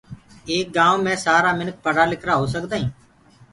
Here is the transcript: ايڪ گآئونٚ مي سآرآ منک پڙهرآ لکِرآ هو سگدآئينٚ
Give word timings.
ايڪ 0.49 0.67
گآئونٚ 0.75 1.03
مي 1.05 1.13
سآرآ 1.25 1.51
منک 1.59 1.75
پڙهرآ 1.85 2.05
لکِرآ 2.11 2.33
هو 2.37 2.45
سگدآئينٚ 2.53 2.93